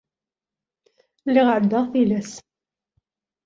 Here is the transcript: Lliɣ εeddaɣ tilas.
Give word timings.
Lliɣ 1.27 1.47
εeddaɣ 1.51 1.85
tilas. 1.91 2.31